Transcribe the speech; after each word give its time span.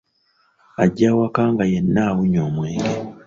Ajja 0.83 1.05
awaka 1.13 1.41
nga 1.53 1.63
yenna 1.71 2.01
awunya 2.09 2.41
omwenge. 2.47 2.93